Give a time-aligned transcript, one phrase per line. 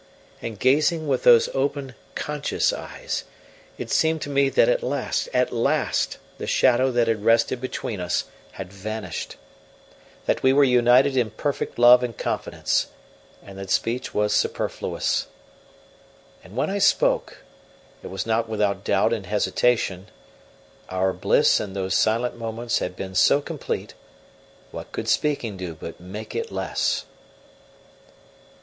[0.41, 3.23] And gazing with those open, conscious eyes,
[3.77, 7.99] it seemed to me that at last, at last, the shadow that had rested between
[7.99, 9.35] us had vanished,
[10.25, 12.87] that we were united in perfect love and confidence,
[13.45, 15.27] and that speech was superfluous.
[16.43, 17.43] And when I spoke,
[18.01, 20.07] it was not without doubt and hesitation:
[20.89, 23.93] our bliss in those silent moments had been so complete,
[24.71, 27.05] what could speaking do but make it less!